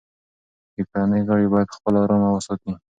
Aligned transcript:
د 0.75 0.77
کورنۍ 0.89 1.21
غړي 1.27 1.47
باید 1.53 1.73
خپله 1.75 1.97
ارامي 2.03 2.29
وساتي. 2.31 2.71